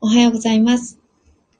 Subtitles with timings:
[0.00, 1.00] おはようございます。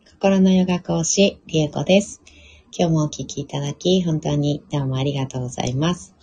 [0.09, 2.23] 心のヨガ講師、リエコです。
[2.71, 6.15] 今日もお聞きいただき、本当にどうもありがとうございます。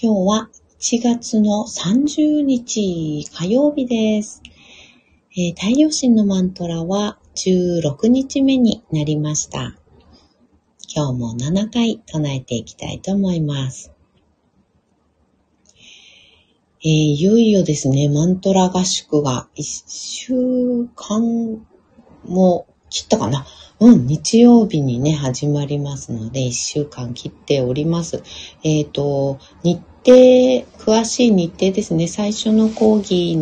[0.00, 4.40] 今日は1月の30日火曜日です。
[5.36, 9.74] えー太陽神のマントラは16日目になりました。
[10.94, 13.90] 今日も7回唱えていきたいと思います。
[16.82, 21.60] えーいよいよですね、マントラ合宿が1週間
[22.24, 23.44] も切ったかな
[23.80, 28.22] うん、日曜日にね、始まりますので、1週間切っております。
[28.62, 33.36] えっ、と、日程、詳しい日程ですね、最初の講義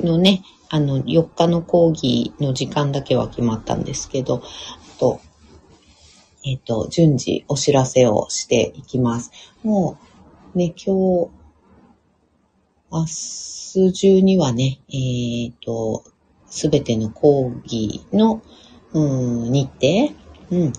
[0.00, 5.20] のね、あの、4日の講義の時間だけは決まったんですけど、あと、
[6.42, 9.30] えっ、と、順次お知らせをしていきます。
[9.62, 9.98] も
[10.54, 11.41] う、ね、今日、
[12.92, 16.04] 明日中にはね、えっ、と、
[16.44, 18.42] すべての講義の、
[18.92, 20.14] うん、日程、
[20.50, 20.72] うん、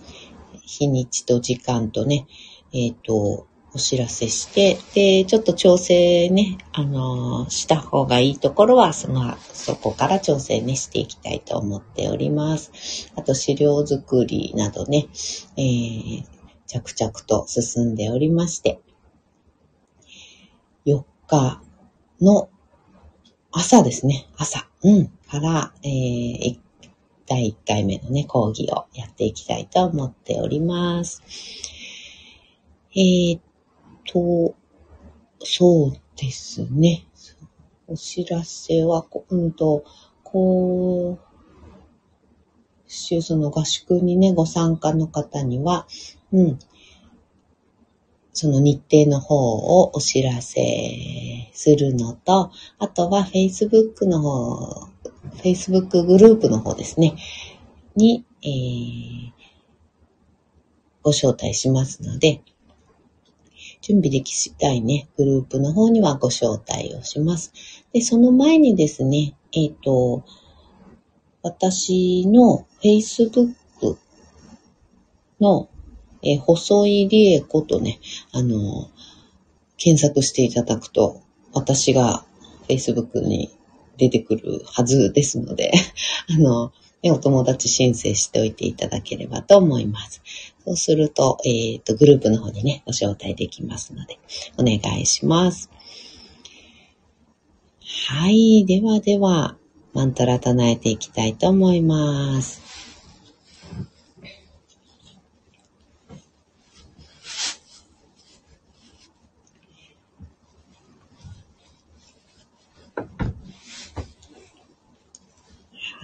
[0.62, 2.28] 日にちと時間とね、
[2.72, 13.12] えっ、と、お知らせして、で、ちょっと調整ね、あのーした方がいいところは、その、そこから調整ね、していきたいと思っております。
[13.16, 15.08] あと、資料作りなどね、
[15.58, 16.24] えー、
[16.68, 18.80] 着々と進んでおりまして、
[20.86, 21.63] 4日
[22.24, 22.50] の
[23.52, 26.60] 朝ですね、朝、うん、から、えー、
[27.28, 31.22] 第1回目のね、講義をやっていきたいと思っております。
[32.96, 33.42] えーっ
[34.06, 34.56] と、
[35.44, 37.06] そうですね。
[37.88, 39.84] お知らせは、うんと、
[40.24, 41.34] こう、
[42.88, 45.88] 週その合宿にね、ご参加の方には、
[46.32, 46.60] うん、
[48.34, 54.90] その日程の方をお知らせするのと、あとは Facebook の方、
[55.44, 57.16] Facebook グループの方ですね、
[57.96, 59.44] に、えー
[61.04, 62.42] ご招待しますので、
[63.82, 67.52] 準備でき次第ね、グループの方にはご招待をします。
[67.92, 70.24] で、その前にですね、えっ、と、
[71.42, 73.54] 私の Facebook
[75.42, 75.70] の、
[76.24, 78.00] えー細井理恵子とね、
[78.32, 78.90] あの、
[79.78, 81.22] 検索していただくと、
[81.54, 82.26] 私が
[82.68, 83.56] Facebook に
[83.98, 85.72] 出てくるはずですので、
[86.30, 90.22] あの、ね、お友達申請しておいていただければと思います。
[90.66, 94.20] そうすると、えっ、と、グループの方にね、ご招待できますので、
[94.58, 95.70] お願いします。
[98.08, 98.66] はい。
[98.66, 99.58] ではでは、
[99.94, 102.73] マントラ唱えていきたいと思います。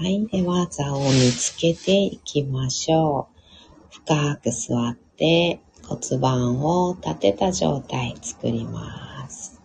[0.02, 0.26] はい。
[0.28, 3.96] では、座を見つけていきましょう。
[4.06, 9.60] 深く座って骨盤を立てた状態作ります。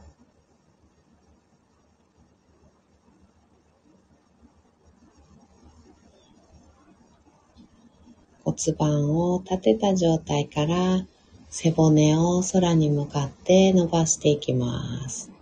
[8.42, 11.06] 骨盤を立てた状態から
[11.48, 15.33] 背骨を空に向かって伸ばしていきます。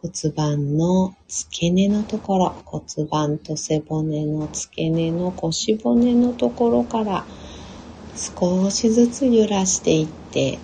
[0.00, 7.26] 骨盤の付け根のところ、骨盤と背骨の付け根の腰骨のところから
[8.14, 10.60] 少しずつ揺らしていって、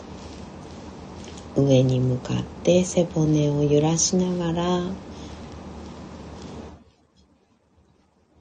[1.56, 4.97] 上に向かって背骨を揺らしながら、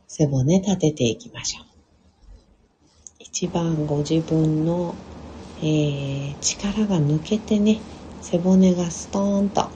[0.07, 1.65] 背骨立てていきましょう。
[3.17, 4.93] 一番ご自分の、
[5.57, 7.81] えー力が抜けてね、
[8.21, 9.71] 背骨がストーンと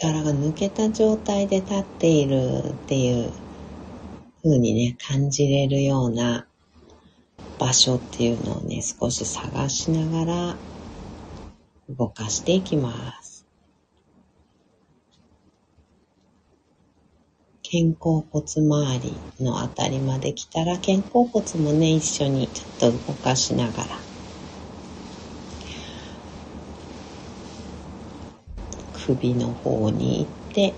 [0.00, 2.36] 力が抜けた状態で立っている
[2.74, 3.34] っていう
[4.42, 6.48] 風にね、感じれるような
[7.58, 10.62] 場所っていうのをね、少し探しながら
[11.88, 13.46] 動かしていきます。
[17.62, 24.09] 肩甲骨周りのあたりまで来たら肩甲骨もね、一緒にちょっと動かしながら
[29.06, 30.74] 首の方に行って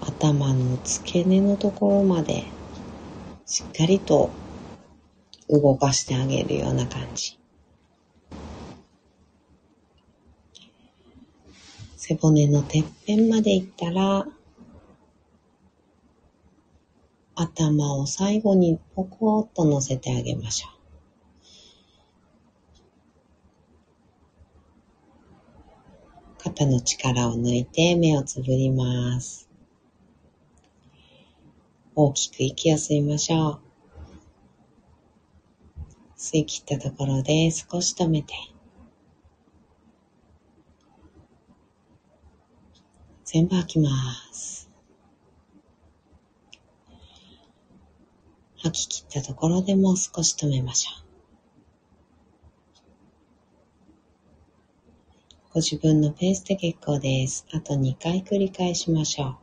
[0.00, 2.44] 頭の付け根のところまで
[3.46, 4.30] しっかりと
[5.48, 7.38] 動かしてあげるような感じ。
[11.96, 14.26] 背骨のてっぺんまで行ったら
[17.34, 20.81] 頭を最後にポコッと乗せてあげましょう。
[26.44, 29.48] 肩の力を抜いて目をつぶります。
[31.94, 33.60] 大きく息を吸いましょう。
[36.18, 38.34] 吸い切ったところで少し止めて。
[43.22, 43.88] 全部吐きま
[44.32, 44.68] す。
[48.56, 51.01] 吐き切ったところでもう少し止めましょう。
[55.54, 57.44] ご自分のペースで結構です。
[57.52, 59.41] あと2回繰り返しましょう。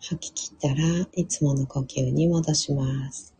[0.00, 3.34] 吐き切ったらいつもの呼吸に戻します。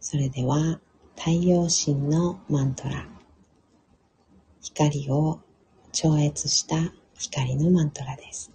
[0.00, 0.80] それでは
[1.16, 3.06] 太陽神のマントラ
[4.62, 5.40] 光を
[5.92, 6.76] 超越した
[7.18, 8.50] 光のマントラです。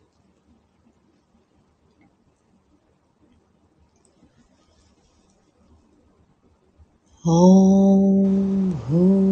[7.25, 9.22] オーフ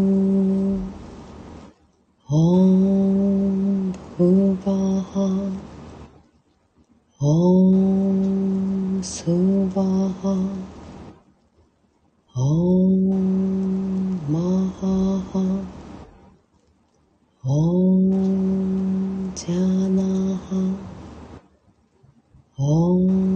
[22.64, 23.31] オ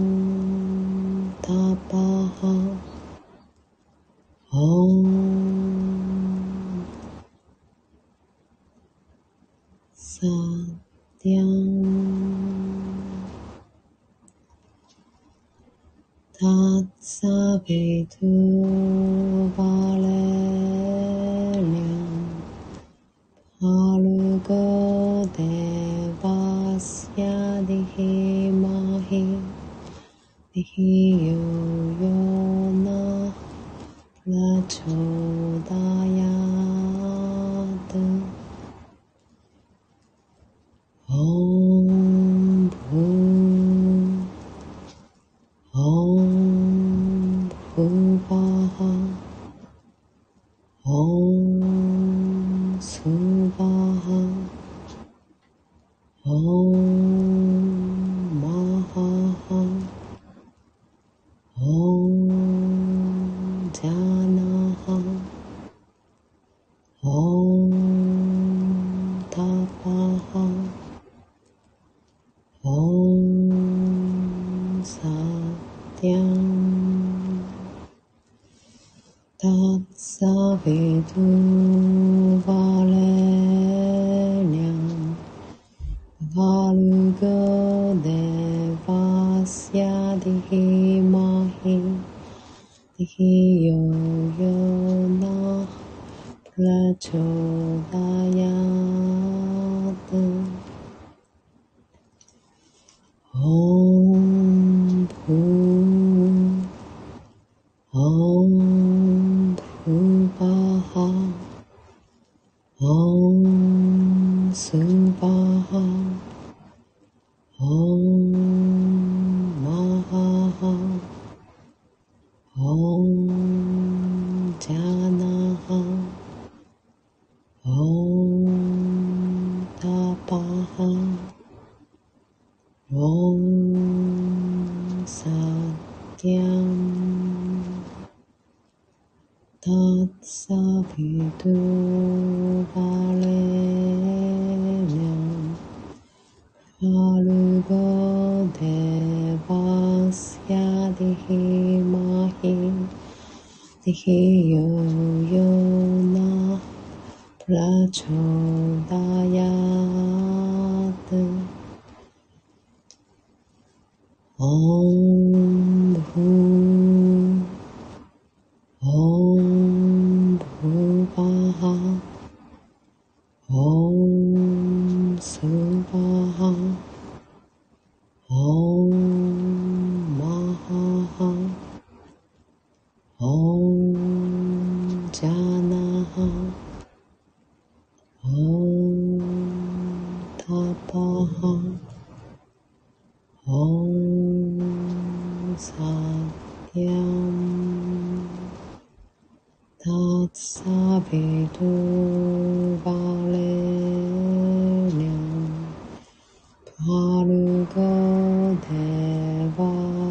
[41.18, 41.55] Oh.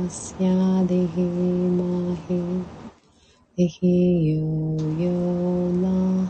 [0.06, 1.16] तस्यादिः
[1.72, 2.66] माहि।
[3.60, 6.30] इहि यो यो न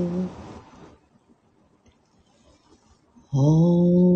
[3.36, 4.13] ॐ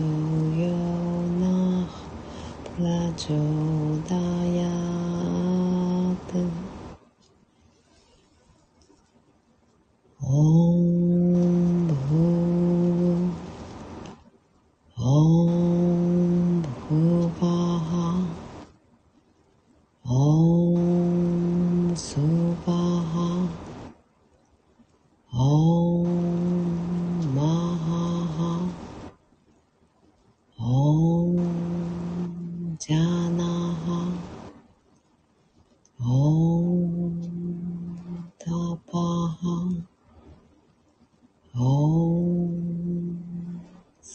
[1.41, 1.89] na
[4.09, 4.15] 大
[4.47, 4.78] 呀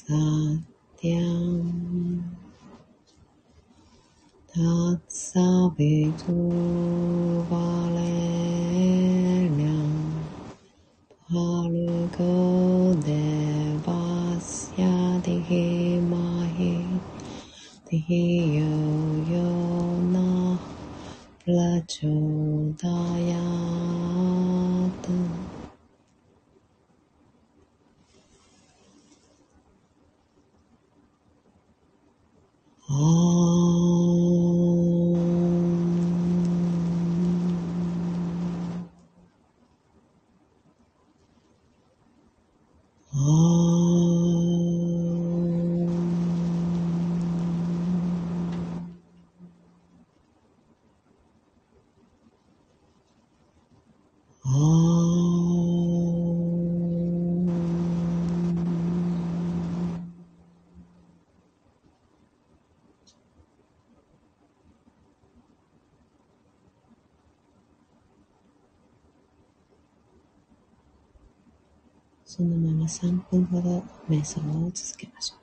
[0.09, 0.42] uh,
[72.35, 75.42] そのまま3分ほど瞑想を続けましょう。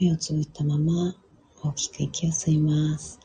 [0.00, 1.14] 目をつぶったまま
[1.62, 3.20] 大きく息を吸います。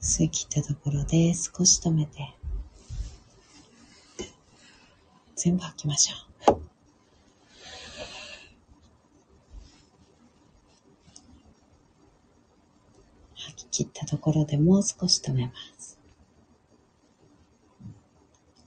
[0.00, 2.34] 吸い切ったところで少し止めて、
[5.36, 6.60] 全部吐きましょう。
[13.36, 15.96] 吐き切ったところでもう少し止めます。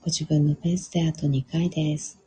[0.00, 2.21] ご自分のペースであと2回です。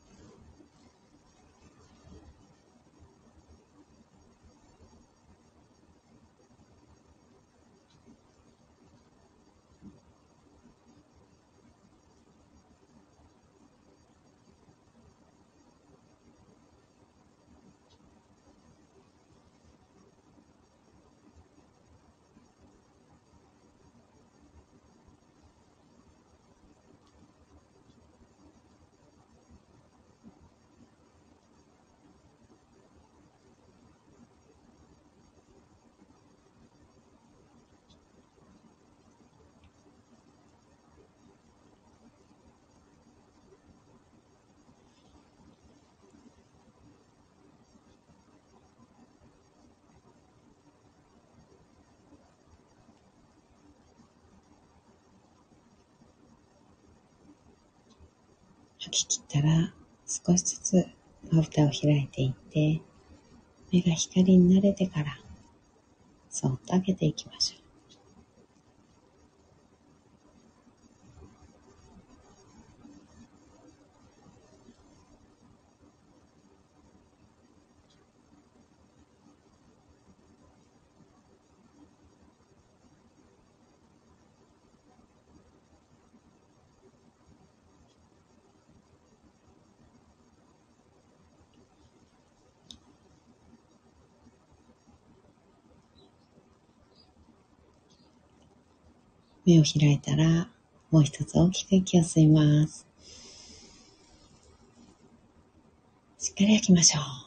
[58.85, 59.73] 吐き切ったら
[60.05, 60.85] 少しずつ
[61.31, 62.81] まぶたを開いていって
[63.71, 65.17] 目が光に慣れてから
[66.29, 67.64] そっと開けていきましょう。
[99.45, 100.49] 目を開いたら、
[100.91, 102.87] もう一つ大きく息を吸います。
[106.17, 107.25] しっかり吐きましょう。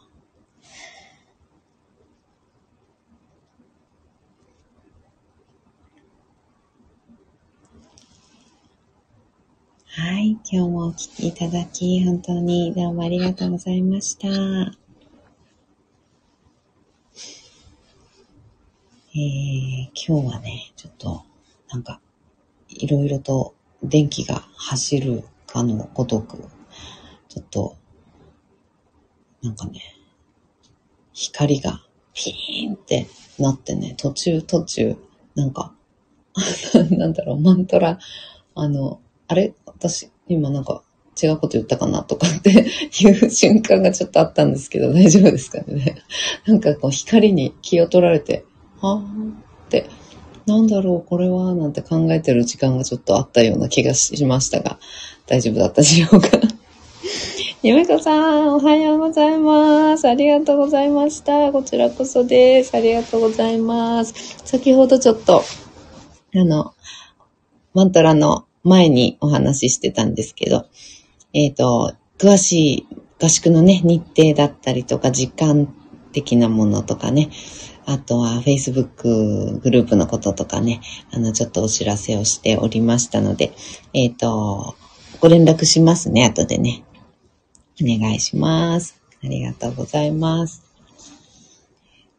[10.00, 10.31] はい。
[10.31, 14.28] 今日もお聴きいただき、本当にどうもありがとうございました。
[19.12, 21.24] えー、今日はね、ちょっと、
[21.70, 22.00] なんか、
[22.78, 26.38] いろいろと電気が走るかのごとく、
[27.28, 27.76] ちょっと、
[29.42, 29.80] なんかね、
[31.12, 31.82] 光が
[32.14, 33.06] ピーンって
[33.38, 34.96] なってね、途中途中、
[35.34, 35.74] なんか、
[36.90, 37.98] なんだろう、マントラ、
[38.54, 39.54] あの、あれ？
[39.66, 40.82] 私、今なんか
[41.20, 42.50] 違うこと言ったかなとかって
[43.02, 45.96] いう瞬間がちょっとあったんですけど、大丈夫ですかね。
[46.46, 48.44] なんかこう光に気を取られて、
[48.80, 49.88] はーって
[50.48, 54.78] なんだろう、これは、なんて考えてる時間がちょっとあったような気がしましたが、
[55.26, 56.28] 大丈夫だったでしょうか？
[57.62, 60.08] ゆめこさん、おはようございます。
[60.08, 61.52] ありがとうございました。
[61.52, 62.74] こちらこそです。
[62.74, 64.38] ありがとうございます。
[64.46, 65.42] 先ほどちょっと、
[66.34, 66.72] あの、
[67.74, 70.66] マントラの前にお話ししてたんですけど、
[71.34, 72.88] えっ、ー、と、詳しい
[73.20, 75.68] 合宿のね、日程だったりとか、時間
[76.12, 77.28] 的なものとかね、
[77.90, 83.55] あとは Facebook グループのこととかね、あの、ちょっとお知らせをしておりましたので、
[83.94, 84.77] えっ、ー、と、
[85.20, 86.85] ご連絡しますね、後でね。
[87.83, 89.01] お願いします。
[89.24, 90.62] ありがとうございます。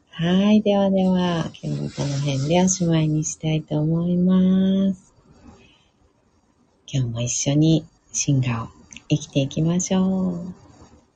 [0.10, 0.64] はい。
[0.64, 5.14] ではでは、今日もこの辺でおしまいにしたいと思います。
[6.92, 8.68] 今日も一緒に進化を
[9.08, 10.69] 生きていきましょう。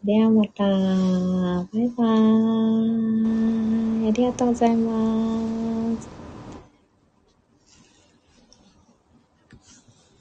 [0.04, 0.63] ではまた。
[0.66, 4.10] バイバーイ。
[4.10, 6.12] ありがとうございます。